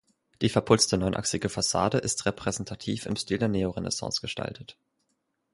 Die 0.41 0.49
verputzte 0.49 0.97
neunachsige 0.97 1.47
Fassade 1.47 1.99
ist 1.99 2.25
repräsentativ 2.25 3.05
im 3.05 3.15
Stil 3.15 3.37
der 3.37 3.49
Neorenaissance 3.49 4.19
gestaltet. 4.19 4.75